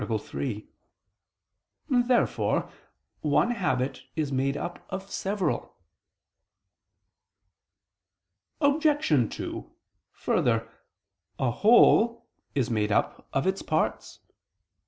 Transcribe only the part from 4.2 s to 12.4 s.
made up of several. Obj. 2: Further, a whole